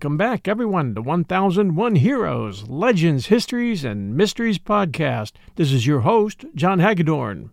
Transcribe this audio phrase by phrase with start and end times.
[0.00, 5.32] Welcome back, everyone, to 1001 Heroes, Legends, Histories, and Mysteries podcast.
[5.56, 7.50] This is your host, John Hagedorn.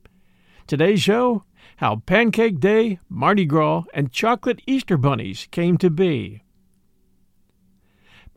[0.65, 1.43] Today's show
[1.75, 6.45] How Pancake Day, Mardi Gras, and Chocolate Easter Bunnies came to be.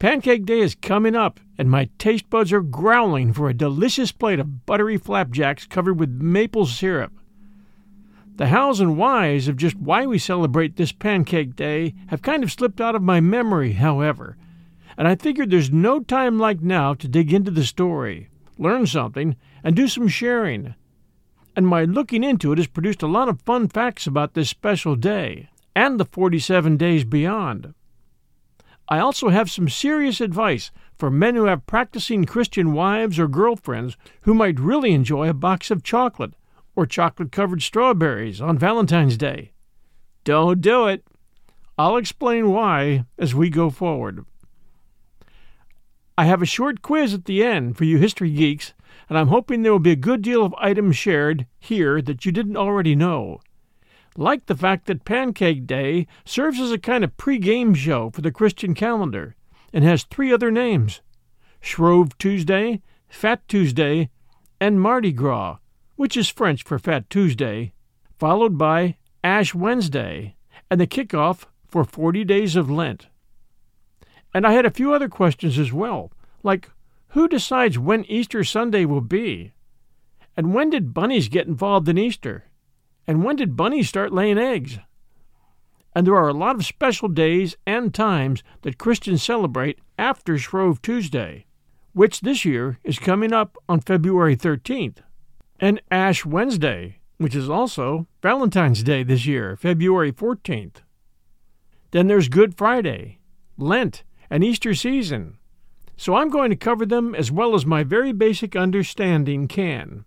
[0.01, 4.41] Pancake Day is coming up, and my taste buds are growling for a delicious plate
[4.41, 7.13] of buttery flapjacks covered with maple syrup.
[8.37, 12.51] The hows and whys of just why we celebrate this Pancake Day have kind of
[12.51, 14.37] slipped out of my memory, however,
[14.97, 19.37] and I figured there's no time like now to dig into the story, learn something,
[19.63, 20.75] and do some sharing.
[21.57, 24.97] And my looking into it has produced a lot of fun facts about this special
[24.97, 27.75] day and the 47 days beyond.
[28.89, 33.97] I also have some serious advice for men who have practicing Christian wives or girlfriends
[34.23, 36.35] who might really enjoy a box of chocolate
[36.81, 39.53] or chocolate covered strawberries on Valentine's Day.
[40.25, 41.05] Don't do it.
[41.77, 44.25] I'll explain why as we go forward.
[46.17, 48.73] I have a short quiz at the end for you history geeks,
[49.11, 52.33] and I'm hoping there will be a good deal of items shared here that you
[52.33, 53.41] didn't already know.
[54.17, 58.33] Like the fact that Pancake Day serves as a kind of pre-game show for the
[58.33, 59.37] Christian calendar
[59.73, 61.03] and has three other names
[61.61, 64.09] Shrove Tuesday, Fat Tuesday,
[64.61, 65.59] and Mardi Gras,
[66.01, 67.75] which is French for Fat Tuesday,
[68.19, 70.35] followed by Ash Wednesday,
[70.71, 73.09] and the kickoff for 40 days of Lent.
[74.33, 76.11] And I had a few other questions as well,
[76.43, 76.71] like
[77.09, 79.53] who decides when Easter Sunday will be?
[80.39, 82.45] And when did bunnies get involved in Easter?
[83.07, 84.79] And when did bunnies start laying eggs?
[85.95, 90.81] And there are a lot of special days and times that Christians celebrate after Shrove
[90.81, 91.45] Tuesday,
[91.93, 95.01] which this year is coming up on February 13th
[95.61, 100.77] and Ash Wednesday, which is also Valentine's Day this year, February 14th.
[101.91, 103.19] Then there's Good Friday,
[103.59, 105.37] Lent, and Easter season.
[105.97, 110.07] So I'm going to cover them as well as my very basic understanding can.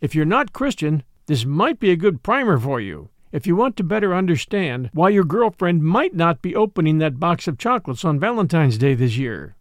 [0.00, 3.76] If you're not Christian, this might be a good primer for you if you want
[3.76, 8.20] to better understand why your girlfriend might not be opening that box of chocolates on
[8.20, 9.56] Valentine's Day this year.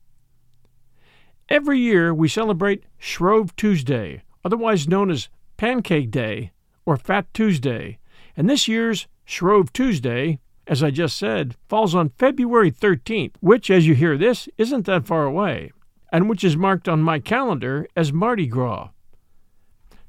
[1.50, 6.51] Every year we celebrate Shrove Tuesday, otherwise known as Pancake Day
[6.85, 7.99] or Fat Tuesday,
[8.35, 13.87] and this year's Shrove Tuesday, as I just said, falls on February 13th, which, as
[13.87, 15.71] you hear this, isn't that far away,
[16.11, 18.89] and which is marked on my calendar as Mardi Gras.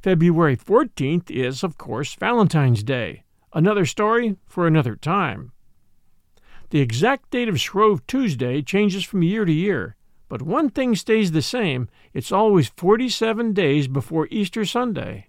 [0.03, 5.53] February 14th is, of course, Valentine's Day, another story for another time.
[6.71, 9.97] The exact date of Shrove Tuesday changes from year to year,
[10.29, 15.29] but one thing stays the same it's always 47 days before Easter Sunday.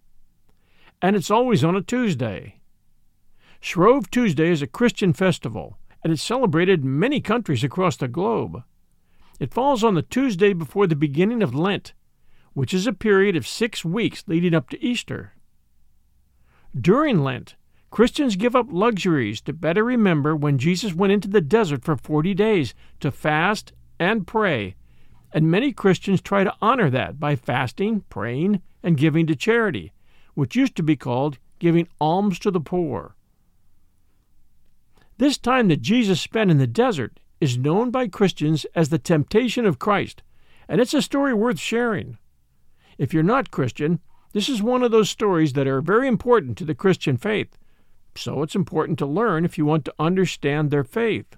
[1.02, 2.60] And it's always on a Tuesday.
[3.60, 8.64] Shrove Tuesday is a Christian festival, and it's celebrated in many countries across the globe.
[9.40, 11.94] It falls on the Tuesday before the beginning of Lent,
[12.54, 15.34] which is a period of six weeks leading up to Easter.
[16.80, 17.56] During Lent,
[17.92, 22.34] Christians give up luxuries to better remember when Jesus went into the desert for 40
[22.34, 24.76] days to fast and pray
[25.36, 29.92] and many Christians try to honor that by fasting, praying, and giving to charity,
[30.34, 33.18] which used to be called giving alms to the poor.
[35.18, 39.66] This time that Jesus spent in the desert is known by Christians as the temptation
[39.66, 40.24] of Christ,
[40.70, 42.18] and it's a story worth sharing.
[42.98, 44.00] If you're not Christian,
[44.32, 47.58] this is one of those stories that are very important to the Christian faith,
[48.16, 51.36] so it's important to learn if you want to understand their faith.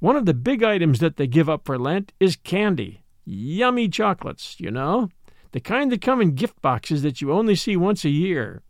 [0.00, 3.02] One of the big items that they give up for Lent is candy.
[3.24, 5.08] Yummy chocolates, you know?
[5.52, 8.62] The kind that come in gift boxes that you only see once a year.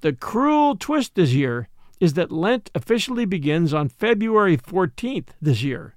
[0.00, 1.68] The cruel twist this year
[1.98, 5.96] is that Lent officially begins on February 14th this year.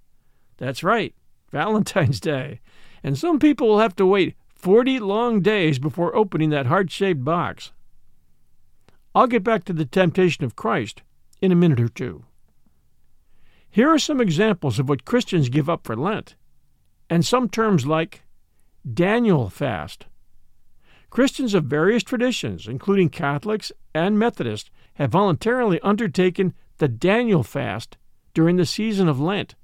[0.58, 1.14] That's right,
[1.52, 2.62] Valentine's Day.
[3.04, 7.24] And some people will have to wait 40 long days before opening that heart shaped
[7.24, 7.72] box.
[9.14, 11.04] I'll get back to the temptation of Christ
[11.42, 12.24] in a minute or two.
[13.74, 16.36] Here are some examples of what Christians give up for Lent,
[17.10, 18.24] and some terms like
[18.94, 20.08] Daniel fast.
[21.10, 27.98] Christians of various traditions, including Catholics and Methodists, have voluntarily undertaken the Daniel fast
[28.34, 29.56] during the season of Lent,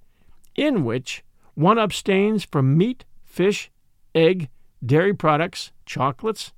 [0.55, 1.21] in which
[1.53, 3.69] one abstains from meat, fish,
[4.15, 4.47] egg,
[4.85, 6.53] dairy products, chocolates,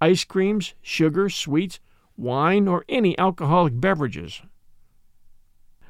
[0.00, 1.80] ice creams, sugar, sweets,
[2.16, 4.42] wine, or any alcoholic beverages.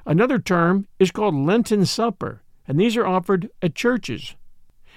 [0.05, 4.35] Another term is called Lenten Supper, and these are offered at churches.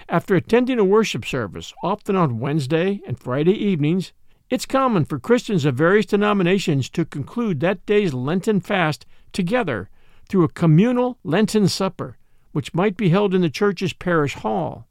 [0.10, 4.14] After attending a worship service, often on Wednesday and Friday evenings,
[4.50, 9.90] it's common for Christians of various denominations to conclude that day's Lenten fast together
[10.28, 12.18] through a communal Lenten supper,
[12.52, 14.88] which might be held in the church's parish hall.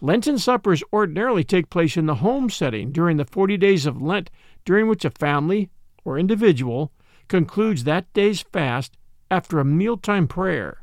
[0.00, 4.30] Lenten suppers ordinarily take place in the home setting during the 40 days of Lent,
[4.64, 5.68] during which a family
[6.04, 6.92] or individual
[7.28, 8.96] concludes that day's fast
[9.30, 10.82] after a mealtime prayer.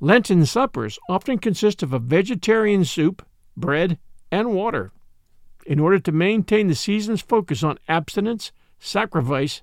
[0.00, 3.24] Lenten suppers often consist of a vegetarian soup,
[3.56, 3.98] bread,
[4.30, 4.92] and water
[5.66, 9.62] in order to maintain the season's focus on abstinence, sacrifice,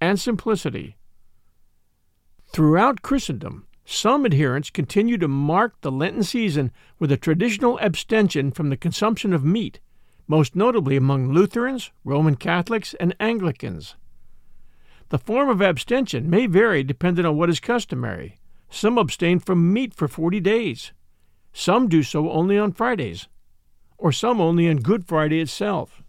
[0.00, 0.96] and simplicity.
[2.46, 8.70] Throughout Christendom, some adherents continue to mark the Lenten season with a traditional abstention from
[8.70, 9.80] the consumption of meat,
[10.26, 13.96] most notably among Lutherans, Roman Catholics, and Anglicans.
[15.10, 18.38] The form of abstention may vary depending on what is customary.
[18.70, 20.92] Some abstain from meat for 40 days.
[21.52, 23.28] Some do so only on Fridays,
[23.96, 26.02] or some only on Good Friday itself.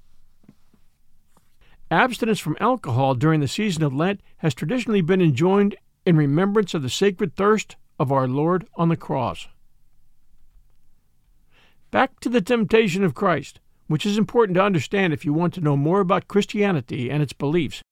[1.91, 5.75] Abstinence from alcohol during the season of Lent has traditionally been enjoined
[6.05, 9.47] in remembrance of the sacred thirst of our Lord on the cross.
[11.91, 15.61] Back to the temptation of Christ, which is important to understand if you want to
[15.61, 17.83] know more about Christianity and its beliefs.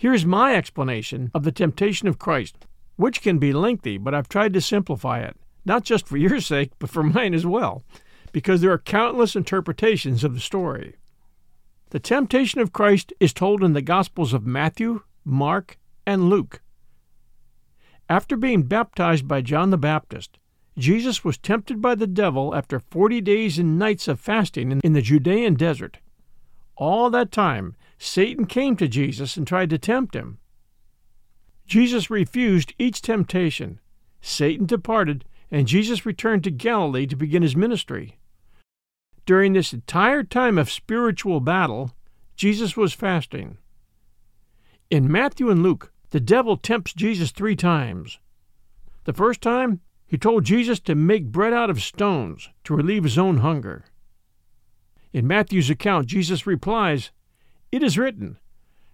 [0.00, 2.64] Here's my explanation of the temptation of Christ,
[2.96, 5.36] which can be lengthy, but I've tried to simplify it,
[5.66, 7.84] not just for your sake, but for mine as well,
[8.32, 10.94] because there are countless interpretations of the story.
[11.90, 16.62] The temptation of Christ is told in the Gospels of Matthew, Mark, and Luke.
[18.08, 20.38] After being baptized by John the Baptist,
[20.78, 25.02] Jesus was tempted by the devil after forty days and nights of fasting in the
[25.02, 25.98] Judean desert.
[26.74, 30.38] All that time, Satan came to Jesus and tried to tempt him.
[31.66, 33.78] Jesus refused each temptation.
[34.22, 38.16] Satan departed, and Jesus returned to Galilee to begin his ministry.
[39.26, 41.92] During this entire time of spiritual battle,
[42.36, 43.58] Jesus was fasting.
[44.88, 48.18] In Matthew and Luke, the devil tempts Jesus three times.
[49.04, 53.18] The first time, he told Jesus to make bread out of stones to relieve his
[53.18, 53.84] own hunger.
[55.12, 57.10] In Matthew's account, Jesus replies,
[57.72, 58.38] It is written,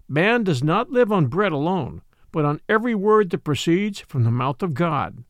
[0.08, 4.30] Man does not live on bread alone, but on every word that proceeds from the
[4.30, 5.24] mouth of God.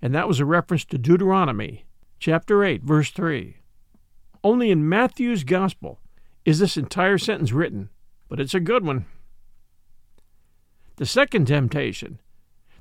[0.00, 1.84] And that was a reference to Deuteronomy,
[2.18, 3.56] chapter 8, verse 3.
[4.42, 6.00] Only in Matthew's Gospel
[6.44, 7.90] is this entire sentence written,
[8.28, 9.06] but it's a good one.
[10.96, 12.18] The second temptation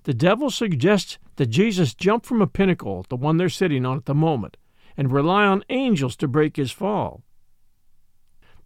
[0.07, 4.05] the devil suggests that Jesus jump from a pinnacle, the one they're sitting on at
[4.05, 4.55] the moment,
[4.95, 7.23] and rely on angels to break his fall.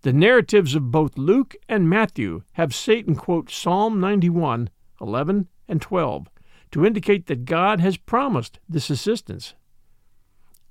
[0.03, 4.69] The narratives of both Luke and Matthew have Satan quote Psalm 91,
[4.99, 6.27] 11, and 12
[6.71, 9.53] to indicate that God has promised this assistance.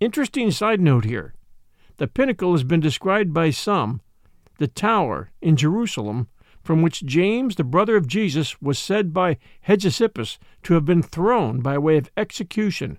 [0.00, 1.34] Interesting side note here
[1.98, 4.00] the pinnacle has been described by some,
[4.58, 6.28] the tower in Jerusalem,
[6.62, 9.36] from which James, the brother of Jesus, was said by
[9.68, 12.98] Hegesippus to have been thrown by way of execution.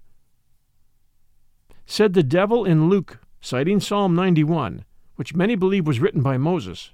[1.86, 4.86] Said the devil in Luke, citing Psalm 91,
[5.22, 6.94] which many believe was written by Moses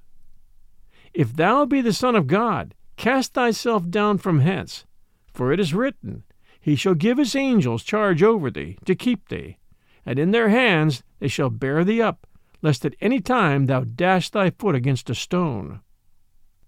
[1.14, 4.86] If thou be the Son of God, cast thyself down from hence,
[5.34, 6.26] for it is written,
[6.60, 9.60] He shall give his angels charge over thee, to keep thee,
[10.06, 12.28] and in their hands they shall bear thee up,
[12.62, 15.80] lest at any time thou dash thy foot against a stone.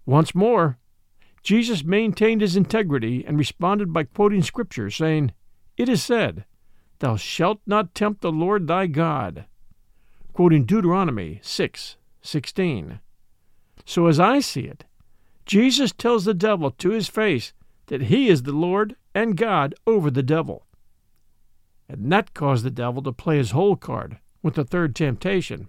[0.06, 0.78] Once more,
[1.42, 5.32] Jesus maintained his integrity and responded by quoting Scripture, saying,
[5.76, 6.46] It is said,
[7.00, 9.44] Thou shalt not tempt the Lord thy God,
[10.40, 13.00] quoting Deuteronomy 6 16.
[13.84, 14.84] So, as I see it,
[15.44, 17.52] Jesus tells the devil to his face
[17.88, 20.64] that he is the Lord and God over the devil.
[21.90, 25.68] And that caused the devil to play his whole card with the third temptation.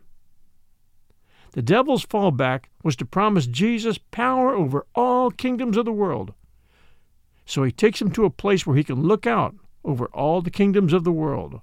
[1.52, 6.34] The devil's fallback was to promise Jesus power over all kingdoms of the world.
[7.46, 10.50] So he takes him to a place where he can look out over all the
[10.50, 11.60] kingdoms of the world.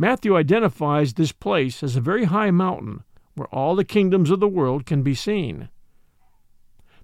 [0.00, 3.02] Matthew identifies this place as a very high mountain
[3.34, 5.70] where all the kingdoms of the world can be seen.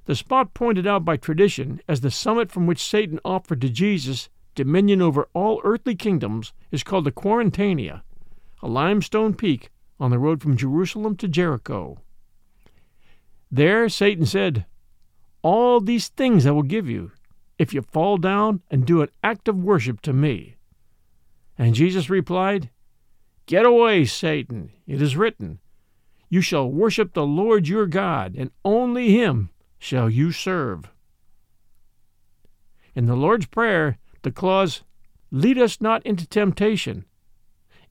[0.04, 4.28] The spot pointed out by tradition as the summit from which Satan offered to Jesus
[4.54, 8.02] dominion over all earthly kingdoms is called the Quarantania,
[8.62, 12.00] a limestone peak on the road from Jerusalem to Jericho.
[13.50, 14.66] There Satan said,
[15.42, 17.10] All these things I will give you,
[17.58, 20.54] if you fall down and do an act of worship to me.
[21.58, 22.70] And Jesus replied,
[23.46, 24.72] Get away, Satan.
[24.86, 25.58] It is written,
[26.28, 30.90] You shall worship the Lord your God, and only him shall you serve.
[32.94, 34.82] In the Lord's Prayer, the clause,
[35.34, 37.04] Lead us not into temptation,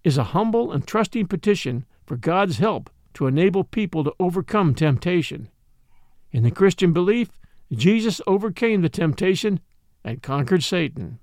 [0.02, 5.50] is a humble and trusting petition for God's help to enable people to overcome temptation.
[6.32, 7.32] In the Christian belief,
[7.70, 9.60] Jesus overcame the temptation
[10.06, 11.20] and conquered Satan.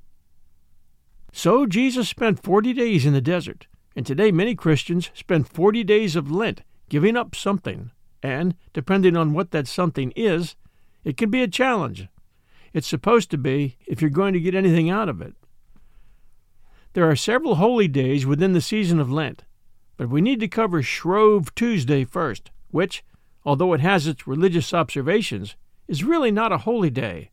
[1.33, 6.17] So Jesus spent 40 days in the desert, and today many Christians spend 40 days
[6.17, 7.91] of Lent giving up something,
[8.23, 10.57] and, depending on what that something is,
[11.05, 12.09] it can be a challenge.
[12.73, 15.35] It's supposed to be if you're going to get anything out of it.
[16.93, 19.45] There are several holy days within the season of Lent,
[19.97, 23.05] but we need to cover Shrove Tuesday first, which,
[23.45, 25.57] although it has its religious observations,
[25.87, 27.31] is really not a holy day.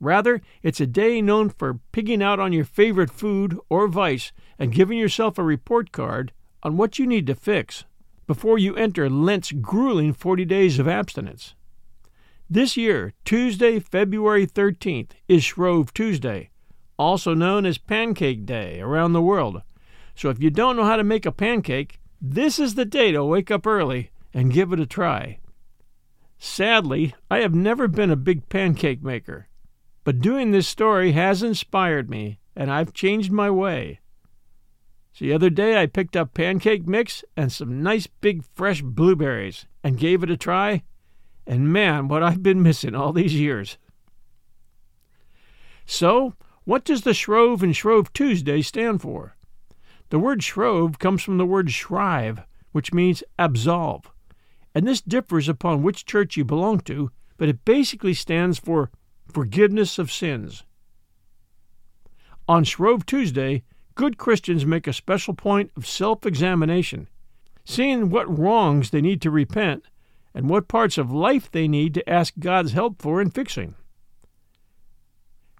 [0.00, 4.72] Rather, it's a day known for pigging out on your favorite food or vice and
[4.72, 7.84] giving yourself a report card on what you need to fix
[8.26, 11.54] before you enter Lent's grueling 40 days of abstinence.
[12.50, 16.50] This year, Tuesday, February 13th, is Shrove Tuesday,
[16.98, 19.62] also known as Pancake Day around the world.
[20.14, 23.24] So if you don't know how to make a pancake, this is the day to
[23.24, 25.38] wake up early and give it a try.
[26.38, 29.48] Sadly, I have never been a big pancake maker,
[30.04, 34.00] but doing this story has inspired me, and I've changed my way.
[35.18, 39.98] The other day I picked up pancake mix and some nice big fresh blueberries and
[39.98, 40.82] gave it a try,
[41.46, 43.78] and man, what I've been missing all these years.
[45.86, 46.34] So,
[46.64, 49.36] what does the Shrove and Shrove Tuesday stand for?
[50.10, 54.10] The word Shrove comes from the word shrive, which means absolve
[54.78, 58.92] and this differs upon which church you belong to, but it basically stands for
[59.26, 60.62] forgiveness of sins.
[62.46, 63.64] On Shrove Tuesday,
[63.98, 67.08] good Christians make a special point of self examination,
[67.64, 69.86] seeing what wrongs they need to repent
[70.32, 73.74] and what parts of life they need to ask God's help for in fixing.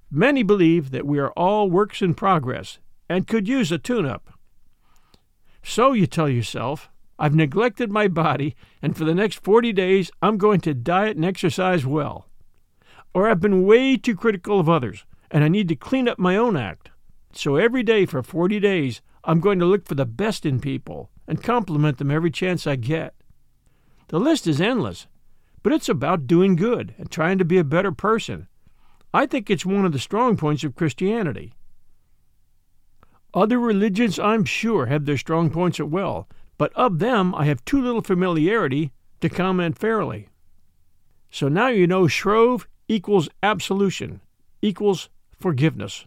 [0.08, 2.78] Many believe that we are all works in progress
[3.08, 4.30] and could use a tune up.
[5.64, 10.38] So you tell yourself, I've neglected my body, and for the next 40 days, I'm
[10.38, 12.28] going to diet and exercise well.
[13.12, 16.36] Or I've been way too critical of others, and I need to clean up my
[16.36, 16.90] own act.
[17.32, 21.10] So every day for 40 days, I'm going to look for the best in people
[21.26, 23.14] and compliment them every chance I get.
[24.08, 25.06] The list is endless,
[25.62, 28.48] but it's about doing good and trying to be a better person.
[29.12, 31.52] I think it's one of the strong points of Christianity.
[33.34, 37.64] Other religions, I'm sure, have their strong points as well, but of them I have
[37.64, 40.28] too little familiarity to comment fairly.
[41.30, 44.22] So now you know Shrove equals absolution,
[44.62, 46.06] equals forgiveness.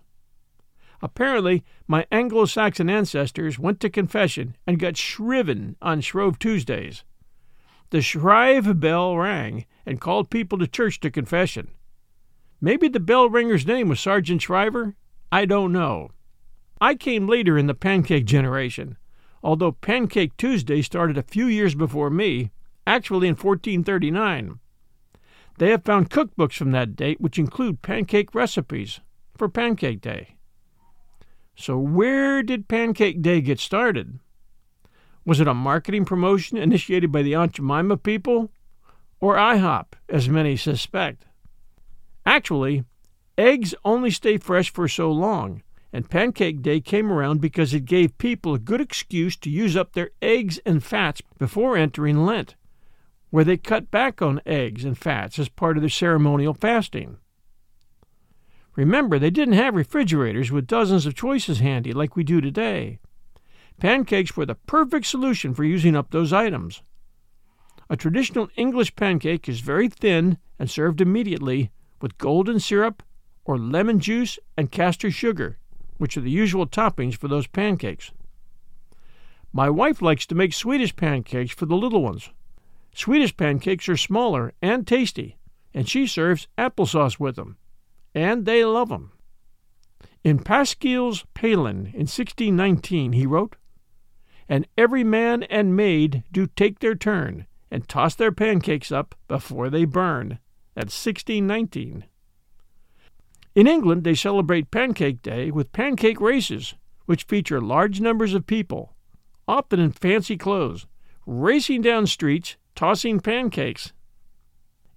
[1.01, 7.03] Apparently, my Anglo Saxon ancestors went to confession and got shriven on Shrove Tuesdays.
[7.89, 11.71] The shrive bell rang and called people to church to confession.
[12.61, 14.95] Maybe the bell ringer's name was Sergeant Shriver?
[15.31, 16.11] I don't know.
[16.79, 18.97] I came later in the pancake generation,
[19.43, 22.51] although Pancake Tuesday started a few years before me,
[22.85, 24.59] actually in 1439.
[25.57, 28.99] They have found cookbooks from that date which include pancake recipes
[29.35, 30.35] for Pancake Day.
[31.61, 34.17] So, where did Pancake Day get started?
[35.23, 38.51] Was it a marketing promotion initiated by the Aunt Jemima people?
[39.19, 41.25] Or IHOP, as many suspect?
[42.25, 42.83] Actually,
[43.37, 45.61] eggs only stay fresh for so long,
[45.93, 49.93] and Pancake Day came around because it gave people a good excuse to use up
[49.93, 52.55] their eggs and fats before entering Lent,
[53.29, 57.17] where they cut back on eggs and fats as part of their ceremonial fasting.
[58.81, 62.97] Remember, they didn't have refrigerators with dozens of choices handy like we do today.
[63.79, 66.81] Pancakes were the perfect solution for using up those items.
[67.91, 71.69] A traditional English pancake is very thin and served immediately
[72.01, 73.03] with golden syrup
[73.45, 75.59] or lemon juice and castor sugar
[75.99, 78.09] which are the usual toppings for those pancakes.
[79.53, 82.31] My wife likes to make Swedish pancakes for the little ones.
[82.95, 85.37] Swedish pancakes are smaller and tasty,
[85.71, 87.57] and she serves applesauce with them,
[88.13, 89.11] and they love them.
[90.23, 93.55] In Pascal's Palin in 1619 he wrote,
[94.47, 99.69] And every man and maid do take their turn, and toss their pancakes up before
[99.69, 100.39] they burn.
[100.75, 102.05] That's 1619.
[103.55, 106.75] In England, they celebrate Pancake Day with pancake races,
[107.05, 108.93] which feature large numbers of people,
[109.47, 110.85] often in fancy clothes,
[111.25, 113.91] racing down streets, tossing pancakes.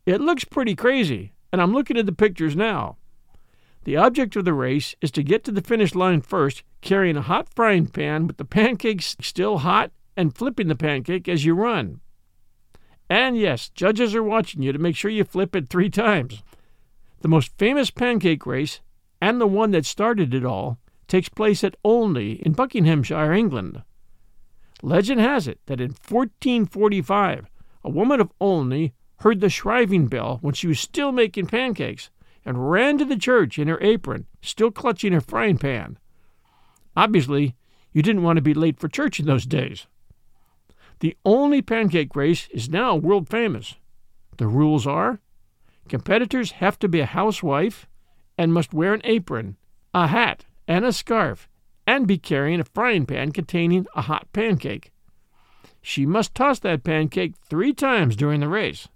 [0.06, 2.97] It looks pretty crazy, and I'm looking at the pictures now.
[3.84, 7.22] The object of the race is to get to the finish line first, carrying a
[7.22, 12.00] hot frying pan with the pancakes still hot and flipping the pancake as you run.
[13.10, 16.42] And yes, judges are watching you to make sure you flip it three times.
[17.20, 18.80] The most famous pancake race,
[19.20, 23.82] and the one that started it all, takes place at Olney in Buckinghamshire, England.
[24.82, 27.50] Legend has it that in 1445
[27.84, 32.10] a woman of Olney heard the shriving bell when she was still making pancakes
[32.44, 35.98] and ran to the church in her apron, still clutching her frying pan.
[36.96, 37.54] Obviously,
[37.92, 39.86] you didn't want to be late for church in those days.
[41.00, 43.76] The Olney pancake race is now world famous.
[44.36, 45.20] The rules are
[45.88, 47.86] competitors have to be a housewife
[48.38, 49.56] and must wear an apron,
[49.92, 51.48] a hat, and a scarf,
[51.86, 54.92] and be carrying a frying pan containing a hot pancake.
[55.82, 58.88] She must toss that pancake three times during the race.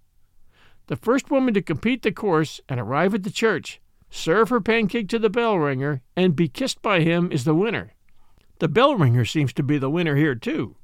[0.88, 3.78] The first woman to complete the course and arrive at the church,
[4.11, 7.92] serve her pancake to the bell ringer, and be kissed by him is the winner.
[8.59, 10.76] The bell ringer seems to be the winner here, too.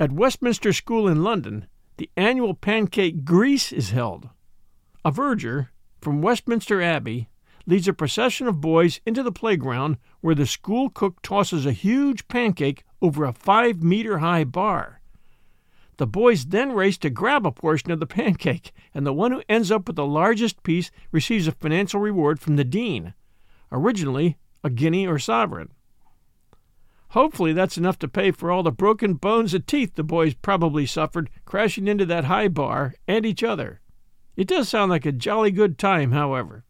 [0.00, 4.28] At Westminster School in London, the annual pancake greaze is held.
[5.04, 7.28] A verger from Westminster Abbey
[7.66, 12.26] leads a procession of boys into the playground where the school cook tosses a huge
[12.26, 15.00] pancake over a five meter high bar.
[15.96, 19.42] The boys then race to grab a portion of the pancake, and the one who
[19.48, 23.14] ends up with the largest piece receives a financial reward from the dean,
[23.70, 25.70] originally a guinea or sovereign.
[27.10, 30.84] Hopefully, that's enough to pay for all the broken bones and teeth the boys probably
[30.84, 33.80] suffered crashing into that high bar and each other.
[34.34, 36.64] It does sound like a jolly good time, however.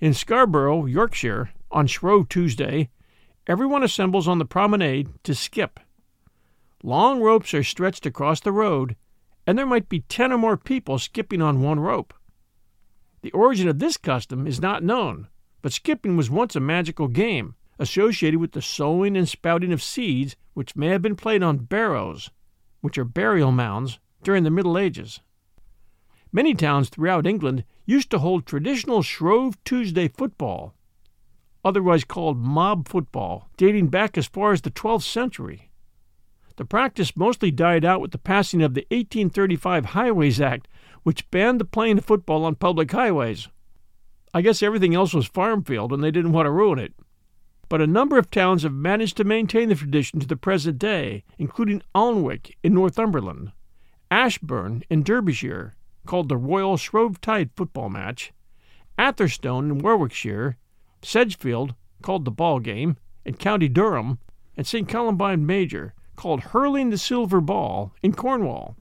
[0.00, 2.88] In Scarborough, Yorkshire, on Shrove Tuesday,
[3.46, 5.78] everyone assembles on the promenade to skip.
[6.82, 8.96] Long ropes are stretched across the road,
[9.46, 12.12] and there might be ten or more people skipping on one rope.
[13.22, 15.28] The origin of this custom is not known,
[15.62, 20.36] but skipping was once a magical game associated with the sowing and spouting of seeds
[20.54, 22.30] which may have been played on barrows,
[22.80, 25.20] which are burial mounds, during the Middle Ages.
[26.32, 30.74] Many towns throughout England used to hold traditional Shrove Tuesday football,
[31.64, 35.70] otherwise called mob football, dating back as far as the 12th century.
[36.56, 40.68] The practice mostly died out with the passing of the 1835 Highways Act,
[41.02, 43.48] which banned the playing of football on public highways.
[44.32, 46.94] I guess everything else was farm field and they didn't want to ruin it.
[47.68, 51.24] But a number of towns have managed to maintain the tradition to the present day,
[51.38, 53.52] including Alnwick in Northumberland,
[54.10, 55.74] Ashbourne in Derbyshire,
[56.06, 58.32] called the Royal Shrovetide football match,
[58.96, 60.56] Atherstone in Warwickshire,
[61.02, 64.18] Sedgefield, called the ball game, in County Durham,
[64.56, 64.88] and St.
[64.88, 68.76] Columbine Major, called Hurling the Silver Ball in Cornwall.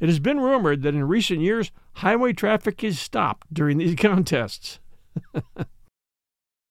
[0.00, 4.80] It has been rumored that in recent years highway traffic is stopped during these contests.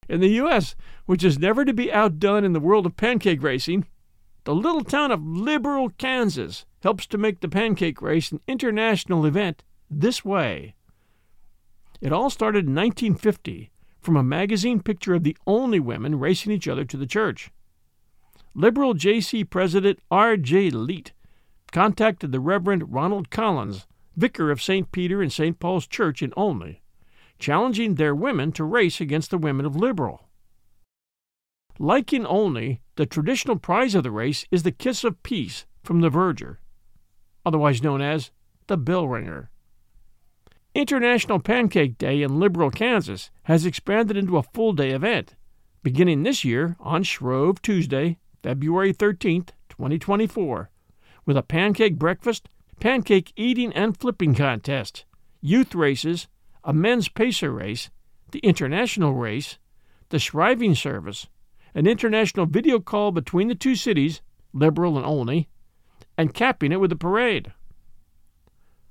[0.10, 3.86] in the U.S., which is never to be outdone in the world of pancake racing,
[4.44, 9.64] the little town of Liberal, Kansas helps to make the pancake race an international event
[9.90, 10.76] this way.
[12.02, 16.68] It all started in 1950 from a magazine picture of the Olney women racing each
[16.68, 17.52] other to the church.
[18.54, 20.72] Liberal JC President R.J.
[20.72, 21.14] Leet
[21.72, 23.88] contacted the Reverend Ronald Collins,
[24.18, 24.92] vicar of St.
[24.92, 25.58] Peter and St.
[25.58, 26.82] Paul's Church in Olney,
[27.40, 30.28] challenging their women to race against the women of Liberal.
[31.80, 36.02] Like in Olney, the traditional prize of the race is the kiss of peace from
[36.02, 36.60] the verger,
[37.46, 38.32] otherwise known as
[38.68, 39.50] the bell ringer.
[40.76, 45.36] International Pancake Day in Liberal, Kansas has expanded into a full day event,
[45.84, 50.70] beginning this year on Shrove Tuesday, February 13th, 2024,
[51.26, 52.50] with a pancake breakfast,
[52.80, 55.06] pancake eating and flipping contest,
[55.42, 56.28] youth races,
[56.64, 57.90] a men's pacer race,
[58.32, 59.58] the international race,
[60.10, 61.28] the shriving service,
[61.74, 64.22] an international video call between the two cities,
[64.54, 65.48] Liberal and Olney,
[66.18, 67.54] and capping it with a parade.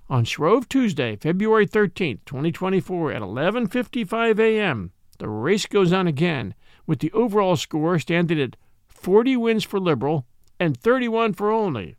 [0.08, 6.54] On Shrove Tuesday, February 13th, 2024 at 11:55 a.m., the race goes on again
[6.86, 8.56] with the overall score standing at
[9.00, 10.26] 40 wins for Liberal,
[10.58, 11.96] and 31 for Olney.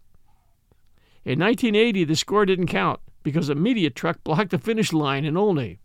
[1.26, 5.36] In 1980, the score didn't count because a media truck blocked the finish line in
[5.36, 5.80] Olney.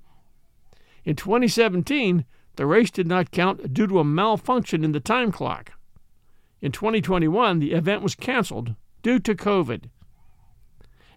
[1.06, 2.26] In 2017,
[2.56, 5.72] the race did not count due to a malfunction in the time clock.
[6.60, 9.84] In 2021, the event was canceled due to COVID.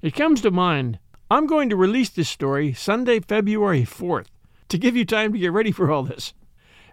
[0.02, 4.28] It comes to mind I'm going to release this story Sunday, February 4th,
[4.70, 6.34] to give you time to get ready for all this.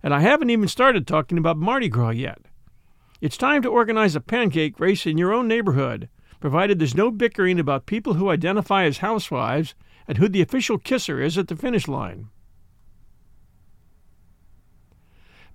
[0.02, 2.45] And I haven't even started talking about Mardi Gras yet.
[3.20, 7.58] It's time to organize a pancake race in your own neighborhood, provided there's no bickering
[7.58, 9.74] about people who identify as housewives
[10.06, 12.28] and who the official kisser is at the finish line.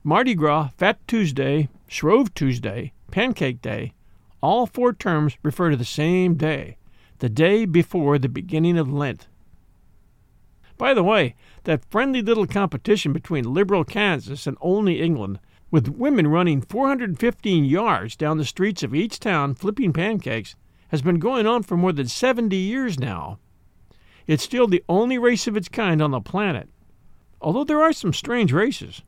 [0.04, 3.94] Mardi Gras, Fat Tuesday, Shrove Tuesday, Pancake Day,
[4.42, 6.78] all four terms refer to the same day,
[7.20, 9.28] the day before the beginning of Lent.
[10.80, 15.40] By the way, that friendly little competition between Liberal Kansas and Olney England,
[15.72, 20.56] with women running 415 yards down the streets of each town flipping pancakes,
[20.90, 23.40] has been going on for more than 70 years now.
[24.28, 26.70] It's still the only race of its kind on the planet,
[27.40, 29.02] although there are some strange races.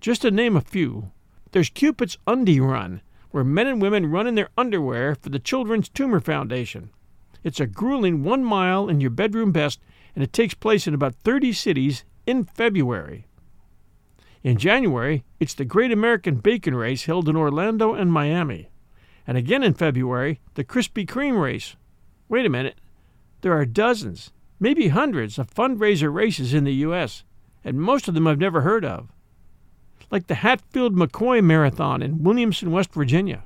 [0.00, 1.12] Just to name a few,
[1.52, 5.90] there's Cupid's Undie Run, where men and women run in their underwear for the Children's
[5.90, 6.90] Tumor Foundation.
[7.44, 9.80] It's a grueling one mile in your bedroom best,
[10.14, 13.26] and it takes place in about 30 cities in February.
[14.46, 18.70] In January, it's the Great American Bacon Race held in Orlando and Miami.
[19.26, 21.74] And again in February, the Krispy Kreme Race.
[22.28, 22.76] Wait a minute.
[23.40, 24.30] There are dozens,
[24.60, 27.24] maybe hundreds, of fundraiser races in the U.S.,
[27.64, 29.08] and most of them I've never heard of.
[30.12, 33.42] Like the Hatfield McCoy Marathon in Williamson, West Virginia,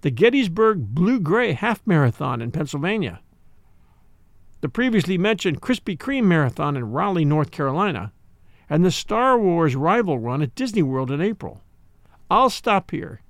[0.00, 3.20] the Gettysburg Blue Gray Half Marathon in Pennsylvania,
[4.62, 8.12] the previously mentioned Krispy Kreme Marathon in Raleigh, North Carolina,
[8.72, 11.60] and the Star Wars Rival Run at Disney World in April.
[12.30, 13.20] I'll stop here.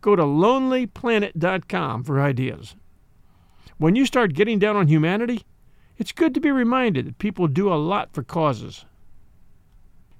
[0.00, 2.76] Go to lonelyplanet.com for ideas.
[3.78, 5.42] When you start getting down on humanity,
[5.96, 8.84] it's good to be reminded that people do a lot for causes.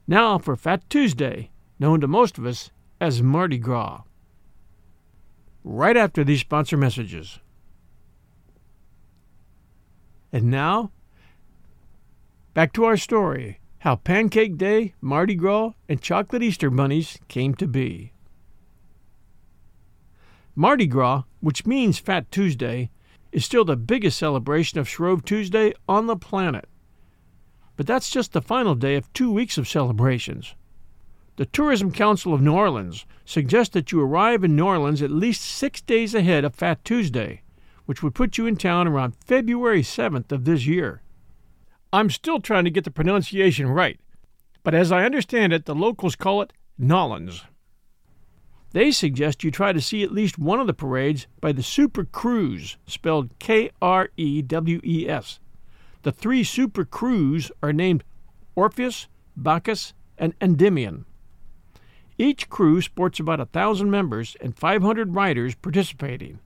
[0.08, 4.02] Now for Fat Tuesday, known to most of us as Mardi Gras.
[5.62, 7.38] Right after these sponsor messages.
[10.32, 10.90] And now,
[12.54, 17.68] back to our story how Pancake Day, Mardi Gras, and chocolate Easter bunnies came to
[17.68, 18.12] be.
[20.56, 22.90] Mardi Gras, which means Fat Tuesday,
[23.30, 26.68] is still the biggest celebration of Shrove Tuesday on the planet.
[27.76, 30.56] But that's just the final day of two weeks of celebrations.
[31.36, 35.42] The Tourism Council of New Orleans suggests that you arrive in New Orleans at least
[35.42, 37.42] six days ahead of Fat Tuesday,
[37.86, 41.02] which would put you in town around February 7th of this year.
[41.92, 43.98] I'm still trying to get the pronunciation right,
[44.62, 47.44] but as I understand it, the locals call it Nolans.
[48.72, 52.04] They suggest you try to see at least one of the parades by the Super
[52.04, 55.40] Crews, spelled K R E W E S.
[56.02, 58.04] The three Super Crews are named
[58.54, 61.06] Orpheus, Bacchus, and Endymion.
[62.18, 66.40] Each crew sports about a thousand members and 500 riders participating.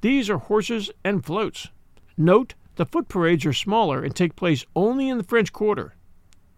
[0.00, 1.68] These are horses and floats.
[2.16, 5.94] Note the foot parades are smaller and take place only in the French Quarter.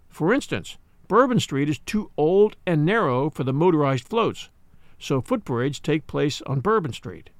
[0.09, 4.51] For instance, Bourbon Street is too old and narrow for the motorized floats,
[4.99, 7.31] so foot parades take place on Bourbon Street.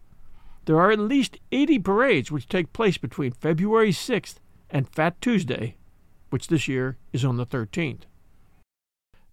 [0.67, 4.37] There are at least 80 parades which take place between February 6th
[4.69, 5.77] and Fat Tuesday,
[6.31, 8.03] which this year is on the 13th.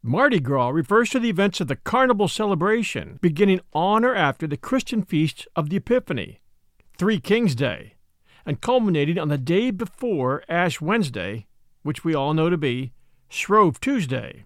[0.02, 4.58] Mardi Gras refers to the events of the carnival celebration beginning on or after the
[4.58, 6.40] Christian feast of the Epiphany,
[6.98, 7.93] Three Kings Day,
[8.46, 11.48] and culminating on the day before Ash Wednesday,
[11.82, 12.94] which we all know to be
[13.30, 14.46] Shrove Tuesday.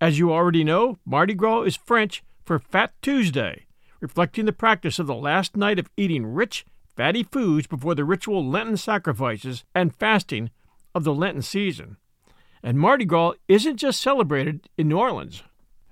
[0.00, 3.66] As you already know, Mardi Gras is French for Fat Tuesday,
[4.00, 8.46] reflecting the practice of the last night of eating rich, fatty foods before the ritual
[8.46, 10.50] Lenten sacrifices and fasting
[10.94, 11.96] of the Lenten season.
[12.62, 15.42] And Mardi Gras isn't just celebrated in New Orleans.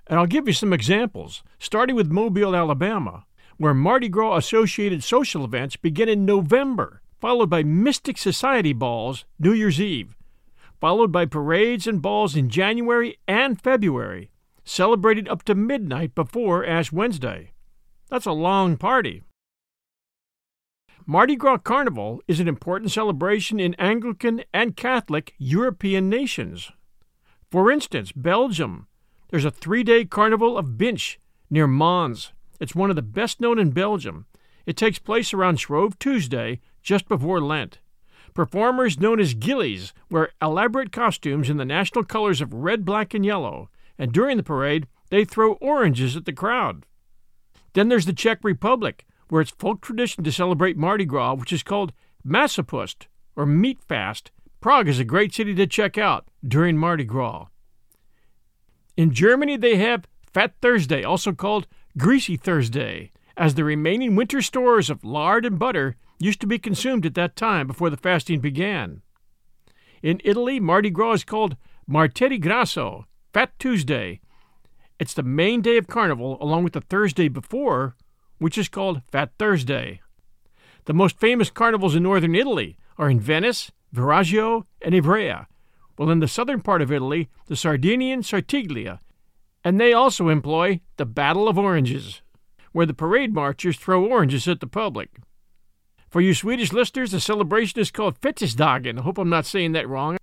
[0.07, 3.25] And I'll give you some examples, starting with Mobile, Alabama,
[3.57, 9.53] where Mardi Gras associated social events begin in November followed by Mystic Society balls New
[9.53, 10.17] Year's Eve,
[10.81, 14.33] followed by parades and balls in January and February,
[14.65, 17.53] celebrated up to midnight before Ash Wednesday.
[18.11, 19.23] That's a long party.
[21.07, 26.73] Mardi Gras Carnival is an important celebration in Anglican and Catholic European nations.
[27.53, 28.89] For instance, Belgium,
[29.31, 32.33] there's a three day carnival of Binche near Mons.
[32.59, 34.27] It's one of the best known in Belgium.
[34.67, 37.79] It takes place around Shrove Tuesday just before Lent.
[38.35, 43.25] Performers known as gillies wear elaborate costumes in the national colors of red, black, and
[43.25, 43.69] yellow,
[43.99, 46.87] and during the parade, they throw oranges at the crowd.
[47.75, 51.63] Then there's the Czech Republic, where it's folk tradition to celebrate Mardi Gras, which is
[51.63, 51.93] called
[52.27, 54.31] Masopust, or Meat Fast.
[54.61, 57.47] Prague is a great city to check out during Mardi Gras.
[58.97, 61.67] In Germany, they have Fat Thursday, also called
[61.99, 67.05] Greasy Thursday, as the remaining winter stores of lard and butter used to be consumed
[67.07, 69.03] at that time before the fasting began.
[70.03, 71.57] In Italy, Mardi Gras is called
[71.89, 74.21] Martedì Grasso, Fat Tuesday.
[74.99, 77.97] It's the main day of Carnival, along with the Thursday before,
[78.39, 80.01] which is called Fat Thursday.
[80.85, 85.47] The most famous carnivals in northern Italy are in Venice, Viareggio, and Ivrea,
[85.97, 88.99] while in the southern part of Italy, the Sardinian Sartiglia,
[89.65, 92.21] and they also employ the Battle of Oranges,
[92.73, 95.11] where the parade marchers throw oranges at the public.
[96.11, 98.99] For you Swedish listeners, the celebration is called Fettisdagen.
[98.99, 100.19] I hope I'm not saying that wrong.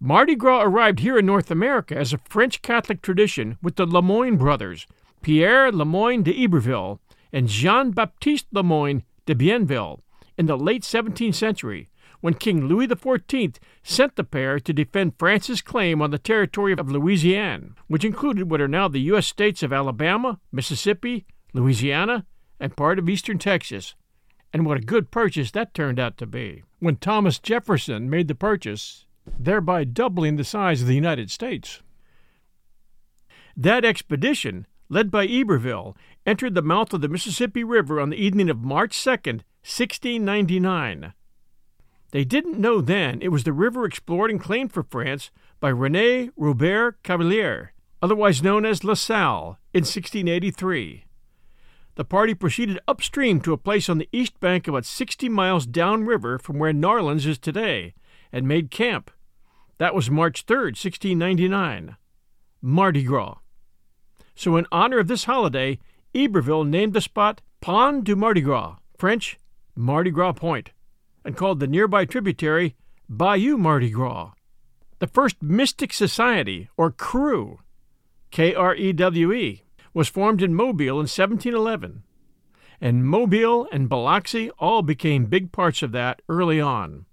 [0.00, 4.36] Mardi Gras arrived here in North America as a French Catholic tradition with the Lemoyne
[4.36, 4.86] brothers,
[5.22, 7.00] Pierre Lemoyne de Iberville
[7.32, 10.02] and Jean Baptiste Lemoyne de Bienville,
[10.36, 11.88] in the late 17th century,
[12.20, 16.90] when King Louis XIV sent the pair to defend France's claim on the territory of
[16.90, 19.28] Louisiana, which included what are now the U.S.
[19.28, 22.24] states of Alabama, Mississippi, Louisiana,
[22.58, 23.94] and part of eastern Texas.
[24.52, 28.34] And what a good purchase that turned out to be when Thomas Jefferson made the
[28.34, 29.06] purchase,
[29.38, 31.80] thereby doubling the size of the United States.
[33.56, 38.50] That expedition, led by Iberville, entered the mouth of the Mississippi River on the evening
[38.50, 41.12] of March 2, 1699.
[42.10, 46.30] They didn't know then it was the river explored and claimed for France by Rene
[46.36, 51.04] Robert Cavelier, otherwise known as La Salle, in 1683.
[51.94, 56.38] The party proceeded upstream to a place on the east bank about 60 miles downriver
[56.38, 57.94] from where Narlands is today
[58.32, 59.10] and made camp.
[59.76, 61.96] That was March 3, 1699.
[62.62, 63.38] Mardi Gras.
[64.34, 65.78] So, in honor of this holiday,
[66.14, 69.38] Iberville named the spot Pont du Mardi Gras, French
[69.74, 70.70] Mardi Gras Point,
[71.24, 72.74] and called the nearby tributary
[73.08, 74.32] Bayou Mardi Gras.
[74.98, 77.58] The first mystic society, or crew,
[78.30, 79.61] K R E W E,
[79.94, 82.02] was formed in Mobile in 1711,
[82.80, 87.06] and Mobile and Biloxi all became big parts of that early on.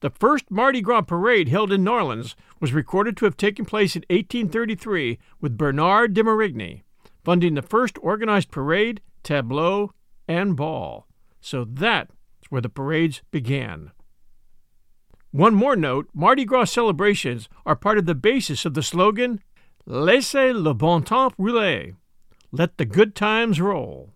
[0.00, 4.02] The first Mardi Gras parade held in Narlands was recorded to have taken place in
[4.10, 6.82] 1833 with Bernard de Marigny,
[7.24, 9.92] funding the first organized parade, tableau,
[10.28, 11.06] and ball.
[11.40, 12.12] So that's
[12.50, 13.92] where the parades began.
[15.30, 19.40] One more note Mardi Gras celebrations are part of the basis of the slogan
[19.88, 21.94] Laissez le bon temps rouler.
[22.50, 24.12] Let the good times roll.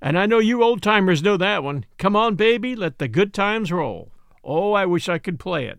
[0.00, 1.84] And I know you old timers know that one.
[1.98, 4.10] Come on, baby, let the good times roll.
[4.42, 5.78] Oh, I wish I could play it.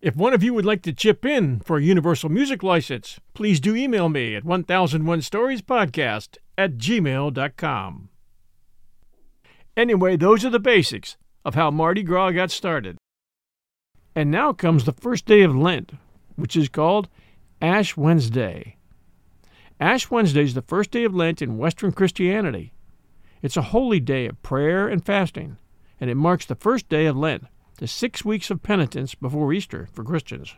[0.00, 3.60] If one of you would like to chip in for a Universal Music license, please
[3.60, 8.08] do email me at 1001storiespodcast at gmail.com.
[9.76, 12.96] Anyway, those are the basics of how Mardi Gras got started.
[14.16, 15.92] And now comes the first day of Lent,
[16.34, 17.08] which is called
[17.60, 18.76] Ash Wednesday.
[19.78, 22.72] Ash Wednesday is the first day of Lent in Western Christianity.
[23.42, 25.56] It's a holy day of prayer and fasting
[26.00, 27.44] and it marks the first day of Lent,
[27.76, 30.54] the six weeks of penitence before Easter for Christians.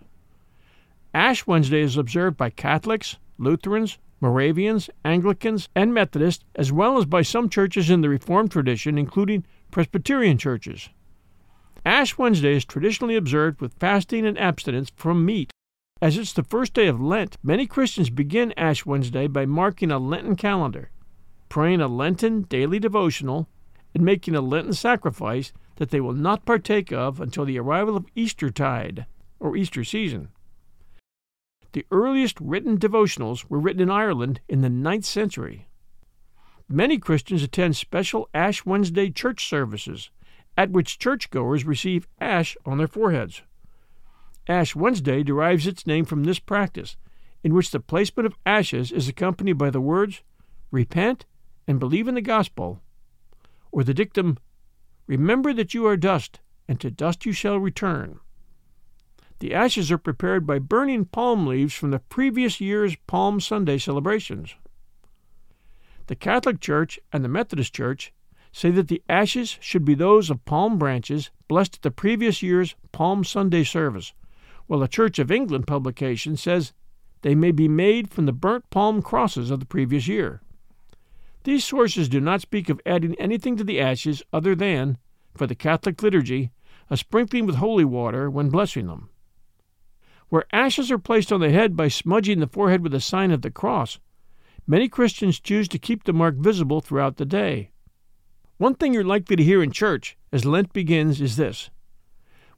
[1.12, 7.22] Ash Wednesday is observed by Catholics, Lutherans, Moravians, Anglicans, and Methodists, as well as by
[7.22, 10.88] some churches in the Reformed tradition, including Presbyterian churches.
[11.84, 15.50] Ash Wednesday is traditionally observed with fasting and abstinence from meat.
[16.02, 20.00] As it's the first day of Lent, many Christians begin Ash Wednesday by marking a
[20.00, 20.90] Lenten calendar,
[21.48, 23.48] praying a Lenten daily devotional,
[23.94, 28.06] and making a Lenten sacrifice that they will not partake of until the arrival of
[28.16, 29.06] Easter tide
[29.38, 30.30] or Easter season.
[31.70, 35.68] The earliest written devotionals were written in Ireland in the ninth century.
[36.68, 40.10] Many Christians attend special Ash Wednesday church services,
[40.58, 43.42] at which churchgoers receive ash on their foreheads.
[44.48, 46.96] Ash Wednesday derives its name from this practice,
[47.44, 50.22] in which the placement of ashes is accompanied by the words,
[50.70, 51.26] Repent
[51.68, 52.80] and believe in the gospel,
[53.70, 54.38] or the dictum,
[55.06, 58.18] Remember that you are dust, and to dust you shall return.
[59.40, 64.54] The ashes are prepared by burning palm leaves from the previous year's Palm Sunday celebrations.
[66.06, 68.12] The Catholic Church and the Methodist Church
[68.52, 72.74] say that the ashes should be those of palm branches blessed at the previous year's
[72.92, 74.12] Palm Sunday service,
[74.66, 76.72] while a Church of England publication says
[77.22, 80.42] they may be made from the burnt palm crosses of the previous year.
[81.44, 84.98] These sources do not speak of adding anything to the ashes other than,
[85.34, 86.50] for the Catholic liturgy,
[86.90, 89.08] a sprinkling with holy water when blessing them.
[90.28, 93.42] Where ashes are placed on the head by smudging the forehead with a sign of
[93.42, 93.98] the cross,
[94.66, 97.70] many Christians choose to keep the mark visible throughout the day.
[98.56, 101.70] One thing you're likely to hear in church as Lent begins is this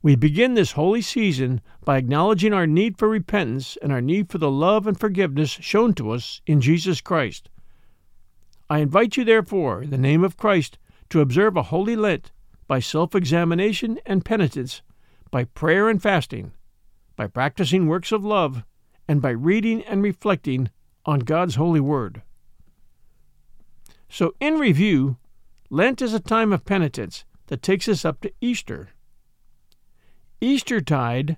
[0.04, 4.36] We begin this holy season by acknowledging our need for repentance and our need for
[4.36, 7.48] the love and forgiveness shown to us in Jesus Christ.
[8.68, 10.76] I invite you, therefore, in the name of Christ,
[11.08, 12.32] to observe a holy Lent
[12.66, 14.82] by self examination and penitence,
[15.30, 16.52] by prayer and fasting,
[17.16, 18.62] by practicing works of love,
[19.08, 20.68] and by reading and reflecting
[21.06, 22.20] on God's holy word.
[24.10, 25.16] So, in review,
[25.70, 28.90] Lent is a time of penitence that takes us up to Easter.
[30.40, 31.36] Eastertide,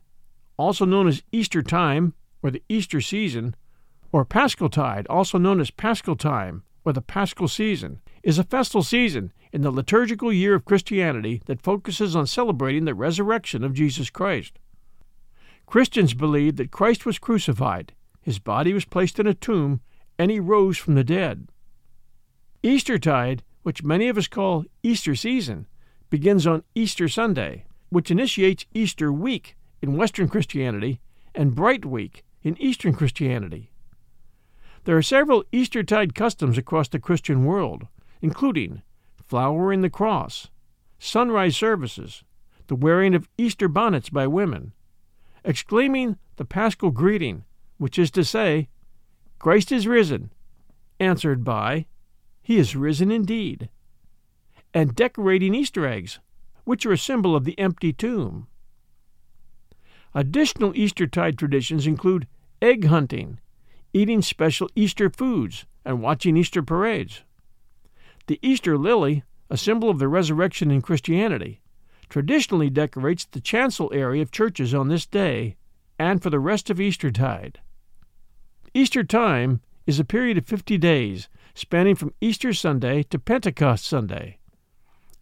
[0.57, 3.55] also known as Easter time or the Easter season,
[4.13, 8.83] or Paschal Tide, also known as Paschal time, or the Paschal season, is a festal
[8.83, 14.11] season in the liturgical year of Christianity that focuses on celebrating the resurrection of Jesus
[14.11, 14.59] Christ.
[15.67, 19.81] Christians believe that Christ was crucified, his body was placed in a tomb,
[20.19, 21.49] and he rose from the dead.
[22.63, 25.67] Eastertide, which many of us call Easter season,
[26.09, 31.01] begins on Easter Sunday, which initiates Easter week in Western Christianity
[31.35, 33.71] and Bright Week in Eastern Christianity.
[34.85, 37.87] There are several Eastertide customs across the Christian world,
[38.23, 38.83] including
[39.27, 40.49] flowering the cross,
[40.99, 42.23] sunrise services,
[42.69, 44.73] the wearing of Easter bonnets by women,
[45.45, 47.45] exclaiming the Paschal greeting,
[47.79, 48.69] which is to say,
[49.39, 50.31] Christ is risen,
[50.99, 51.87] answered by,
[52.43, 53.69] He is risen indeed,
[54.73, 56.21] and decorating Easter eggs,
[56.67, 58.49] which are a symbol of the empty tomb.
[60.15, 62.27] Additional Eastertide traditions include
[62.61, 63.39] egg hunting,
[63.95, 67.23] eating special Easter foods, and watching Easter parades.
[68.27, 71.61] The Easter lily, a symbol of the resurrection in Christianity,
[72.09, 75.57] traditionally decorates the chancel area of churches on this day
[76.01, 77.61] and for the rest of Eastertide.
[78.75, 84.39] Easter time is a period of 50 days, spanning from Easter Sunday to Pentecost Sunday.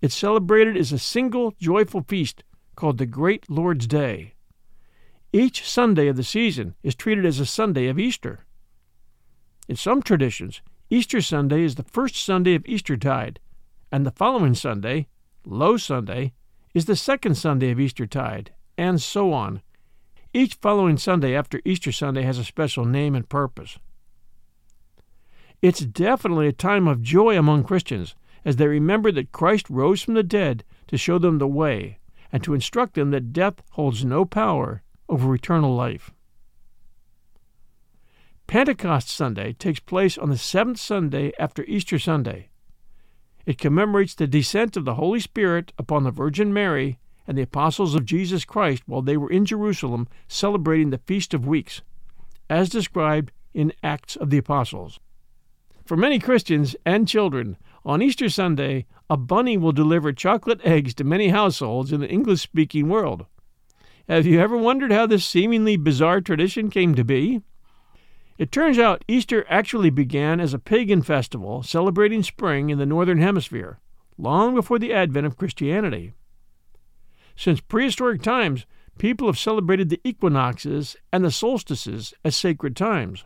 [0.04, 2.44] It's celebrated as a single joyful feast
[2.76, 4.34] called the Great Lord's Day.
[5.32, 8.44] Each Sunday of the season is treated as a Sunday of Easter.
[9.66, 13.40] In some traditions, Easter Sunday is the first Sunday of Eastertide,
[13.90, 15.08] and the following Sunday,
[15.46, 16.34] Low Sunday,
[16.74, 19.62] is the second Sunday of Eastertide, and so on.
[20.34, 23.78] Each following Sunday after Easter Sunday has a special name and purpose.
[25.62, 28.14] It's definitely a time of joy among Christians
[28.44, 31.98] as they remember that Christ rose from the dead to show them the way
[32.32, 36.10] and to instruct them that death holds no power over eternal life.
[38.46, 42.48] Pentecost Sunday takes place on the seventh Sunday after Easter Sunday.
[43.46, 47.94] It commemorates the descent of the Holy Spirit upon the Virgin Mary and the apostles
[47.94, 51.82] of Jesus Christ while they were in Jerusalem celebrating the Feast of Weeks,
[52.50, 55.00] as described in Acts of the Apostles.
[55.84, 61.04] For many Christians and children, on Easter Sunday, a bunny will deliver chocolate eggs to
[61.04, 63.26] many households in the English speaking world.
[64.08, 67.42] Have you ever wondered how this seemingly bizarre tradition came to be?
[68.36, 73.18] It turns out Easter actually began as a pagan festival celebrating spring in the Northern
[73.18, 73.78] Hemisphere,
[74.18, 76.12] long before the advent of Christianity.
[77.36, 78.66] Since prehistoric times,
[78.98, 83.24] people have celebrated the equinoxes and the solstices as sacred times.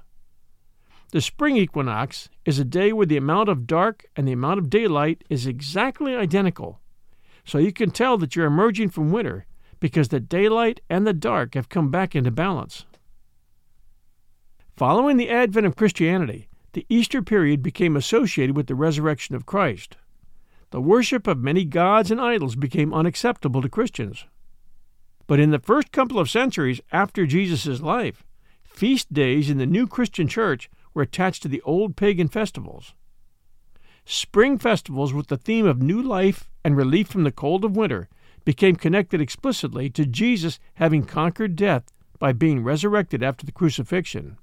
[1.11, 4.71] The spring equinox is a day where the amount of dark and the amount of
[4.71, 6.81] daylight is exactly identical.
[7.45, 9.47] So you can tell that you're emerging from winter
[9.81, 12.85] because the daylight and the dark have come back into balance.
[14.77, 19.97] Following the advent of Christianity, the Easter period became associated with the resurrection of Christ
[20.71, 24.27] the worship of many gods and idols became unacceptable to Christians.
[25.27, 28.25] But in the first couple of centuries after Jesus' life,
[28.65, 32.93] feast days in the new Christian church were attached to the old pagan festivals.
[34.05, 38.09] Spring festivals with the theme of new life and relief from the cold of winter
[38.45, 41.85] became connected explicitly to Jesus having conquered death
[42.19, 44.39] by being resurrected after the crucifixion.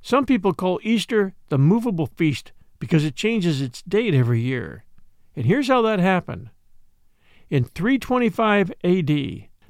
[0.00, 4.86] Some people call Easter the movable feast because it changes its date every year.
[5.34, 6.48] And here's how that happened.
[7.50, 9.06] In 325 AD,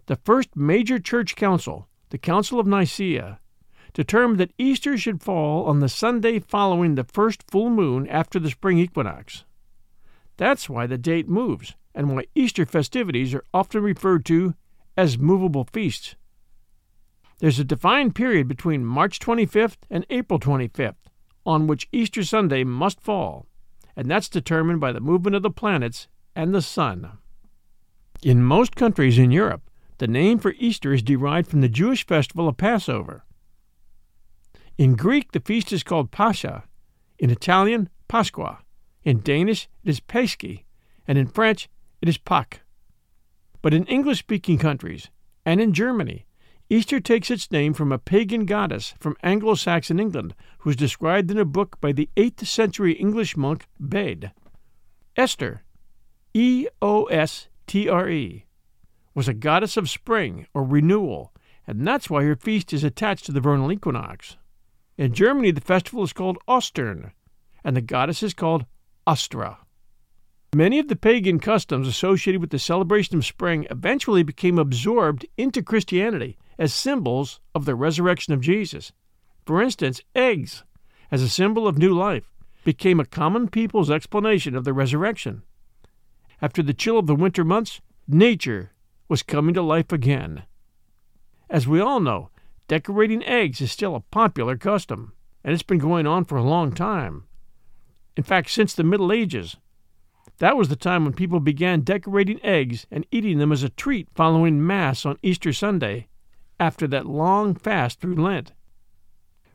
[0.07, 3.41] the first major church council, the Council of Nicaea,
[3.97, 8.51] determined that Easter should fall on the Sunday following the first full moon after the
[8.51, 9.45] spring equinox.
[10.37, 14.55] That's why the date moves, and why Easter festivities are often referred to
[14.97, 16.15] as movable feasts.
[17.39, 20.95] There's a defined period between March 25th and April 25th
[21.45, 23.47] on which Easter Sunday must fall
[23.97, 26.07] and that's determined by the movement of the planets
[26.37, 27.19] and the sun.
[28.23, 29.63] In most countries in Europe,
[29.99, 33.25] the name for Easter is derived from the Jewish festival of Passover.
[34.79, 36.65] In Greek, the feast is called Pascha.
[37.19, 38.59] In Italian, Pasqua.
[39.05, 40.65] In Danish, it is Peski.
[41.09, 41.71] And in French,
[42.03, 42.59] it is Pâques.
[43.63, 45.11] But in English speaking countries,
[45.47, 46.27] and in Germany,
[46.69, 51.31] Easter takes its name from a pagan goddess from Anglo Saxon England who is described
[51.31, 54.33] in a book by the 8th century English monk Bede.
[55.17, 55.63] Esther,
[56.35, 58.45] E O S T R E,
[59.15, 61.33] was a goddess of spring or renewal,
[61.67, 64.37] and that's why her feast is attached to the vernal equinox.
[64.99, 67.13] In Germany, the festival is called Ostern,
[67.63, 68.65] and the goddess is called
[69.07, 69.59] Astra.
[70.55, 75.63] Many of the pagan customs associated with the celebration of spring eventually became absorbed into
[75.63, 78.93] Christianity as symbols of the resurrection of Jesus.
[79.45, 80.65] For instance, eggs,
[81.11, 82.33] as a symbol of new life,
[82.65, 85.43] became a common people's explanation of the resurrection.
[86.41, 88.73] After the chill of the winter months, nature
[89.09, 90.45] was coming to life again.
[91.51, 92.31] As we all know,
[92.69, 95.13] decorating eggs is still a popular custom,
[95.45, 97.25] and it's been going on for a long time.
[98.17, 99.57] In fact, since the Middle Ages.
[100.39, 104.09] That was the time when people began decorating eggs and eating them as a treat
[104.15, 106.09] following Mass on Easter Sunday,
[106.61, 108.53] after that long fast through Lent.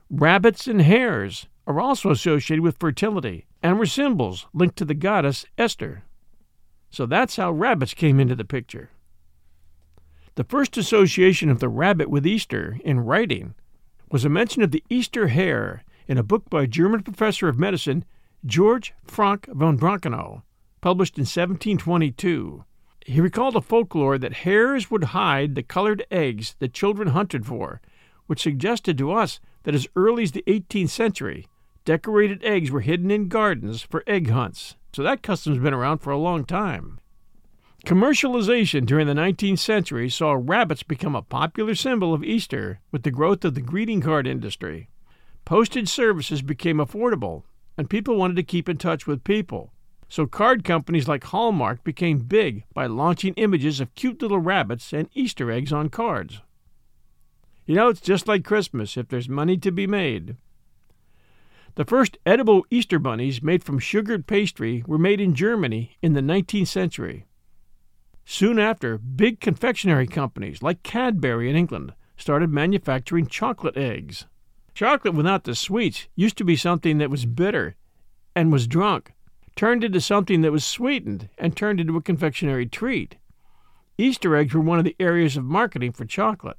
[0.09, 5.45] Rabbits and hares are also associated with fertility and were symbols linked to the goddess
[5.57, 6.03] Esther.
[6.89, 8.89] So that's how rabbits came into the picture.
[10.35, 13.53] The first association of the rabbit with Easter in writing
[14.09, 18.05] was a mention of the Easter hare in a book by German professor of medicine
[18.45, 20.43] George Franck von Franckenau,
[20.79, 22.63] published in 1722.
[23.05, 27.81] He recalled a folklore that hares would hide the colored eggs that children hunted for,
[28.27, 31.45] which suggested to us that as early as the 18th century,
[31.83, 34.77] decorated eggs were hidden in gardens for egg hunts.
[34.93, 37.00] So that custom's been around for a long time.
[37.85, 43.09] Commercialization during the 19th century saw rabbits become a popular symbol of Easter with the
[43.09, 44.87] growth of the greeting card industry.
[45.45, 47.43] Postage services became affordable,
[47.77, 49.73] and people wanted to keep in touch with people.
[50.07, 55.09] So card companies like Hallmark became big by launching images of cute little rabbits and
[55.15, 56.41] Easter eggs on cards.
[57.65, 60.35] You know, it's just like Christmas if there's money to be made.
[61.75, 66.21] The first edible Easter bunnies made from sugared pastry were made in Germany in the
[66.21, 67.25] 19th century.
[68.33, 74.25] Soon after, big confectionery companies like Cadbury in England started manufacturing chocolate eggs.
[74.73, 77.75] Chocolate without the sweets used to be something that was bitter
[78.33, 79.11] and was drunk,
[79.57, 83.17] turned into something that was sweetened and turned into a confectionery treat.
[83.97, 86.57] Easter eggs were one of the areas of marketing for chocolate.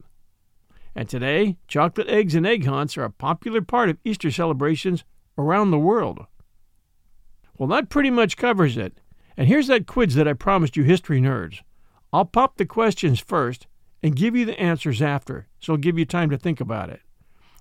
[0.95, 5.05] And today, chocolate eggs and egg hunts are a popular part of Easter celebrations
[5.39, 6.27] around the world.
[7.57, 9.01] Well, that pretty much covers it.
[9.37, 11.61] And here's that quiz that I promised you history nerds.
[12.13, 13.67] I'll pop the questions first
[14.03, 17.01] and give you the answers after, so I'll give you time to think about it.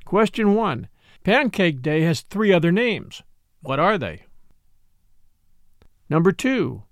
[0.05, 0.87] Question 1
[1.23, 3.21] Pancake Day has three other names.
[3.61, 4.23] What are they?
[6.09, 6.83] Number 2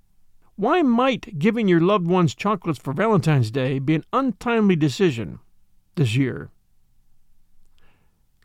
[0.55, 5.39] Why might giving your loved ones chocolates for Valentine's Day be an untimely decision?
[5.99, 6.49] this year.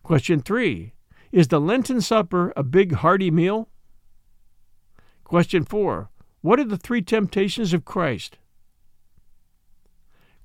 [0.02, 0.92] Question 3
[1.32, 3.68] Is the Lenten supper a big hearty meal?
[5.22, 6.10] Question 4
[6.44, 8.36] What are the three temptations of Christ?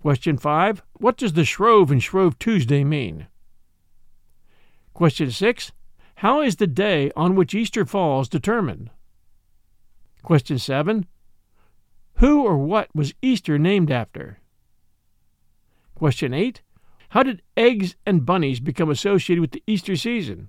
[0.02, 3.28] Question 5 What does the Shrove and Shrove Tuesday mean?
[4.94, 5.74] Question 6
[6.16, 8.92] How is the day on which Easter falls determined?
[10.24, 11.06] Question 7
[12.20, 14.40] Who or what was Easter named after?
[15.96, 16.62] Question 8
[17.10, 20.48] how did eggs and bunnies become associated with the Easter season?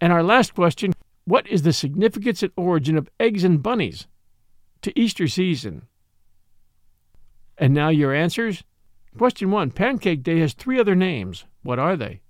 [0.00, 0.94] And our last question
[1.26, 4.06] What is the significance and origin of eggs and bunnies
[4.80, 5.88] to Easter season?
[7.58, 8.64] And now your answers.
[9.18, 11.44] Question 1 Pancake Day has three other names.
[11.62, 12.22] What are they?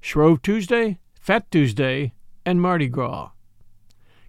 [0.00, 2.12] Shrove Tuesday, Fat Tuesday,
[2.44, 3.30] and Mardi Gras.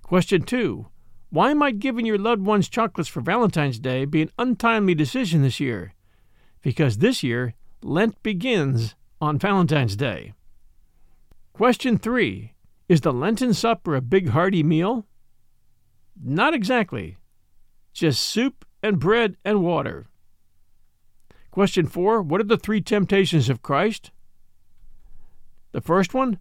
[0.03, 0.87] Question 2
[1.29, 5.59] Why might giving your loved ones chocolates for Valentine's Day be an untimely decision this
[5.59, 5.95] year?
[6.65, 7.53] because this year
[7.83, 10.33] Lent begins on Valentine's Day.
[11.53, 12.54] Question 3
[12.87, 15.07] Is the Lenten supper a big hearty meal?
[16.21, 17.17] Not exactly.
[17.93, 20.07] Just soup and bread and water.
[21.49, 24.11] Question 4 What are the three temptations of Christ?
[25.71, 26.39] The first one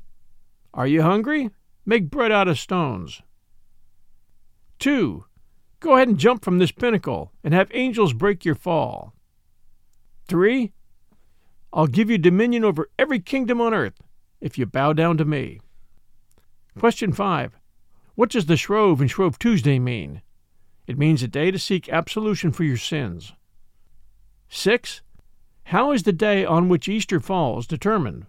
[0.74, 1.50] Are you hungry?
[1.86, 3.22] Make bread out of stones.
[4.80, 5.24] 2.
[5.80, 9.14] Go ahead and jump from this pinnacle and have angels break your fall.
[10.26, 10.72] Three,
[11.72, 14.00] I'll give you dominion over every kingdom on earth
[14.40, 15.60] if you bow down to me.
[16.78, 17.58] Question five,
[18.14, 20.22] what does the Shrove and Shrove Tuesday mean?
[20.86, 23.32] It means a day to seek absolution for your sins.
[24.48, 25.02] Six,
[25.64, 28.26] how is the day on which Easter falls determined?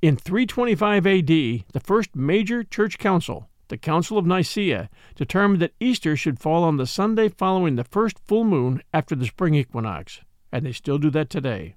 [0.00, 6.16] In 325 AD, the first major church council, the Council of Nicaea, determined that Easter
[6.16, 10.20] should fall on the Sunday following the first full moon after the spring equinox
[10.54, 11.74] and they still do that today.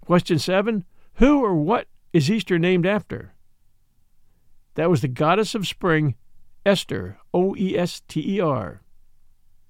[0.00, 0.84] Question 7
[1.16, 3.34] Who or what is Easter named after?
[4.74, 6.14] That was the goddess of spring,
[6.64, 8.82] Esther, O E S T E R.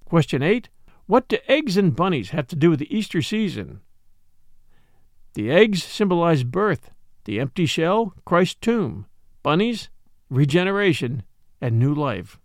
[0.05, 0.69] Question 8
[1.07, 3.81] What do eggs and bunnies have to do with the Easter season?
[5.33, 6.91] The eggs symbolize birth,
[7.25, 9.07] the empty shell, Christ's tomb,
[9.41, 9.89] bunnies,
[10.29, 11.23] regeneration,
[11.59, 12.39] and new life.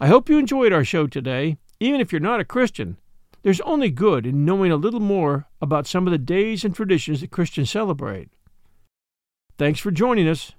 [0.00, 2.96] I hope you enjoyed our show today, even if you're not a Christian.
[3.42, 7.20] There's only good in knowing a little more about some of the days and traditions
[7.20, 8.30] that Christians celebrate.
[9.58, 10.52] Thanks for joining us.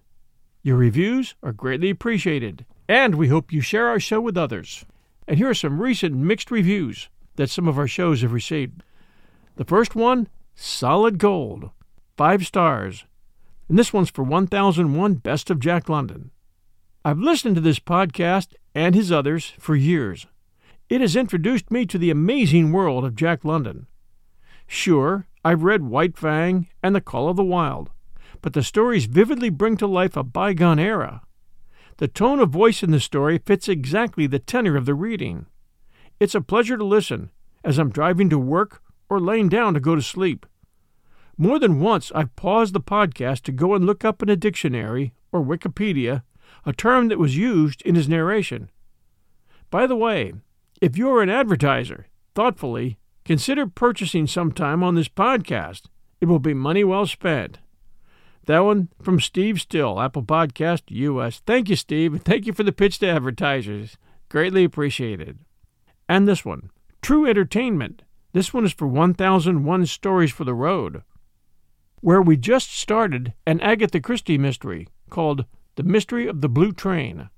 [0.62, 4.86] Your reviews are greatly appreciated, and we hope you share our show with others.
[5.28, 7.08] And here are some recent mixed reviews
[7.38, 8.84] that some of our shows have received.
[9.56, 11.70] The first one, solid gold,
[12.18, 13.06] five stars.
[13.70, 16.32] And this one's for 1001 Best of Jack London.
[17.06, 20.28] I've listened to this podcast and his others for years.
[20.90, 23.88] It has introduced me to the amazing world of Jack London.
[24.68, 27.92] Sure, I've read White Fang and The Call of the Wild,
[28.42, 31.22] but the stories vividly bring to life a bygone era.
[31.98, 35.48] The tone of voice in the story fits exactly the tenor of the reading.
[36.20, 37.32] It's a pleasure to listen
[37.64, 40.46] as I'm driving to work or laying down to go to sleep.
[41.38, 45.14] More than once, I've paused the podcast to go and look up in a dictionary
[45.32, 46.24] or Wikipedia
[46.66, 48.70] a term that was used in his narration.
[49.70, 50.34] By the way,
[50.82, 55.84] if you're an advertiser, thoughtfully consider purchasing some time on this podcast.
[56.20, 57.60] It will be money well spent.
[58.50, 61.40] That one from Steve Still, Apple Podcast US.
[61.46, 62.14] Thank you, Steve.
[62.14, 63.96] And thank you for the pitch to advertisers.
[64.28, 65.38] Greatly appreciated.
[66.08, 66.72] And this one,
[67.04, 68.02] True Entertainment.
[68.34, 71.04] This one is for 1001 Stories for the Road,
[72.02, 75.46] where we just started an Agatha Christie mystery called
[75.76, 77.30] The Mystery of the Blue Train.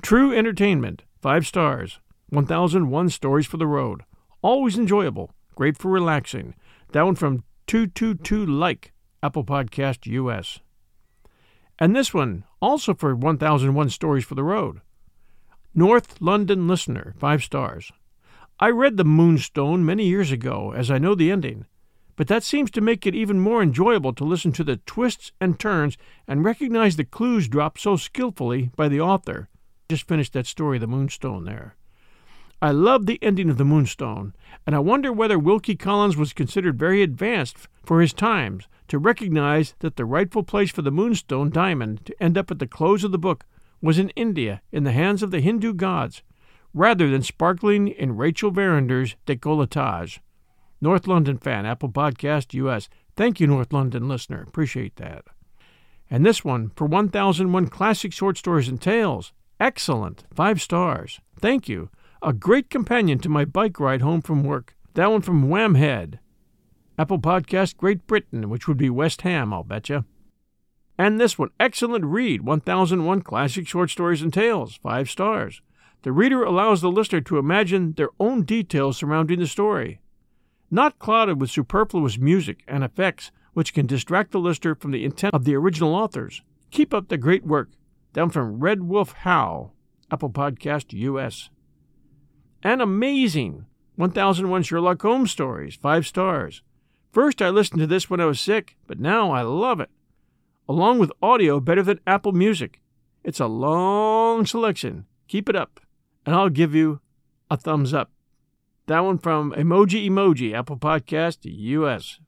[0.00, 4.02] True Entertainment, 5 stars, 1001 Stories for the Road.
[4.42, 6.54] Always enjoyable, great for relaxing.
[6.92, 8.92] That one from 222 Like,
[9.22, 10.60] Apple Podcast US.
[11.78, 14.80] And this one, also for 1001 Stories for the Road.
[15.74, 17.92] North London Listener, 5 stars.
[18.58, 21.66] I read The Moonstone many years ago, as I know the ending,
[22.16, 25.58] but that seems to make it even more enjoyable to listen to the twists and
[25.58, 25.96] turns
[26.26, 29.48] and recognize the clues dropped so skillfully by the author.
[29.88, 31.76] Just finished that story, The Moonstone, there.
[32.62, 34.34] I love the ending of The Moonstone,
[34.66, 37.56] and I wonder whether Wilkie Collins was considered very advanced
[37.86, 42.36] for his times to recognize that the rightful place for the Moonstone diamond to end
[42.36, 43.46] up at the close of the book
[43.80, 46.22] was in India in the hands of the Hindu gods,
[46.74, 50.18] rather than sparkling in Rachel Verinder's décolletage.
[50.82, 52.90] North London fan, Apple Podcast US.
[53.16, 54.44] Thank you, North London listener.
[54.46, 55.24] Appreciate that.
[56.10, 59.32] And this one for 1001 Classic Short Stories and Tales.
[59.58, 60.24] Excellent.
[60.34, 61.20] Five stars.
[61.38, 61.88] Thank you
[62.22, 64.76] a great companion to my bike ride home from work.
[64.94, 66.18] That one from Whamhead.
[66.98, 70.04] Apple Podcast Great Britain, which would be West Ham, I'll betcha.
[70.98, 75.62] And this one, excellent read 1001 Classic Short Stories and Tales, 5 stars.
[76.02, 80.00] The reader allows the listener to imagine their own details surrounding the story.
[80.70, 85.34] Not clouded with superfluous music and effects which can distract the listener from the intent
[85.34, 86.42] of the original authors.
[86.70, 87.70] Keep up the great work.
[88.12, 89.72] Down from Red Wolf Howe,
[90.10, 91.48] Apple Podcast US
[92.62, 96.62] and amazing 1001 Sherlock Holmes stories, five stars.
[97.12, 99.90] First, I listened to this when I was sick, but now I love it.
[100.68, 102.80] Along with audio better than Apple Music.
[103.24, 105.06] It's a long selection.
[105.28, 105.80] Keep it up,
[106.24, 107.00] and I'll give you
[107.50, 108.10] a thumbs up.
[108.86, 112.20] That one from Emoji Emoji, Apple Podcast US.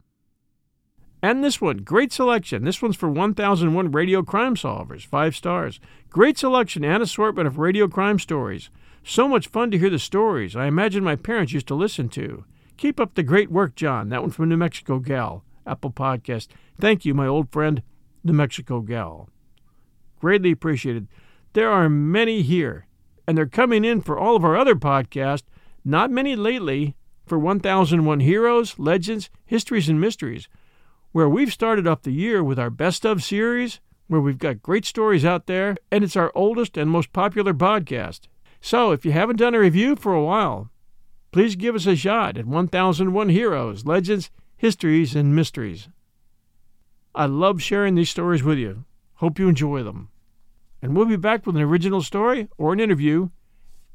[1.22, 2.64] And this one, great selection.
[2.64, 5.78] This one's for 1001 Radio Crime Solvers, five stars.
[6.10, 8.70] Great selection and assortment of radio crime stories.
[9.04, 12.44] So much fun to hear the stories I imagine my parents used to listen to.
[12.76, 14.08] Keep up the great work, John.
[14.08, 16.48] That one from New Mexico Gal, Apple Podcast.
[16.80, 17.82] Thank you, my old friend,
[18.22, 19.28] New Mexico Gal.
[20.20, 21.08] Greatly appreciated.
[21.52, 22.86] There are many here,
[23.26, 25.44] and they're coming in for all of our other podcasts.
[25.84, 26.94] Not many lately
[27.26, 30.48] for 1001 Heroes, Legends, Histories, and Mysteries,
[31.10, 34.84] where we've started off the year with our Best of series, where we've got great
[34.84, 38.28] stories out there, and it's our oldest and most popular podcast.
[38.64, 40.70] So, if you haven't done a review for a while,
[41.32, 45.88] please give us a shot at 1001 Heroes, Legends, Histories, and Mysteries.
[47.12, 48.84] I love sharing these stories with you.
[49.14, 50.10] Hope you enjoy them.
[50.80, 53.30] And we'll be back with an original story or an interview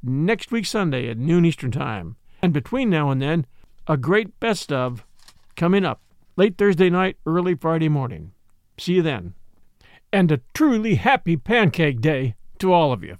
[0.03, 2.17] next week Sunday at noon Eastern Time.
[2.41, 3.45] And between now and then,
[3.87, 5.05] a great best of
[5.55, 6.01] coming up
[6.35, 8.33] late Thursday night, early Friday morning.
[8.77, 9.33] See you then.
[10.11, 13.17] And a truly happy Pancake Day to all of you.